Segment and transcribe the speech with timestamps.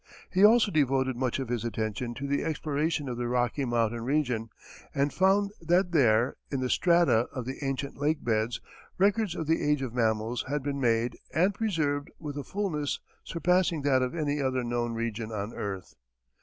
[0.31, 4.49] He also devoted much of his attention to the exploration of the Rocky Mountain region,
[4.95, 8.59] and found that there, in the strata of the ancient lake beds,
[8.97, 13.83] records of the age of mammals had been made and preserved with a fulness surpassing
[13.83, 15.93] that of any other known region on earth.